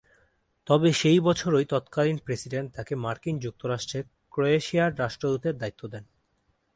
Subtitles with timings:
[0.67, 3.99] তবে সেই বছরই তৎকালীন প্রেসিডেন্ট তাকে মার্কিন যুক্তরাষ্ট্রে
[4.29, 6.03] ক্রোয়েশিয়ার রাষ্ট্রদূতের দায়িত্ব দেন।